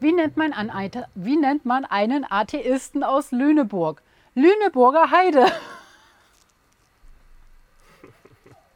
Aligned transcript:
Wie 0.00 0.12
nennt 0.12 0.38
man, 0.38 0.54
an, 0.54 0.72
wie 1.14 1.36
nennt 1.36 1.66
man 1.66 1.84
einen 1.84 2.24
Atheisten 2.28 3.04
aus 3.04 3.32
Lüneburg? 3.32 4.02
Lüneburger 4.34 5.10
Heide. 5.10 5.44